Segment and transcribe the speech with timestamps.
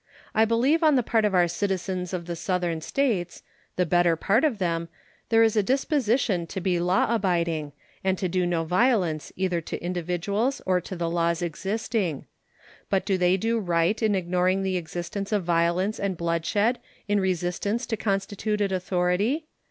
[0.33, 3.43] I believe on the part of our citizens of the Southern States
[3.75, 4.89] the better part of them
[5.29, 7.71] there is a disposition to be law abiding,
[8.03, 12.25] and to do no violence either to individuals or to the laws existing.
[12.89, 17.85] But do they do right in ignoring the existence of violence and bloodshed in resistance
[17.85, 19.45] to constituted authority?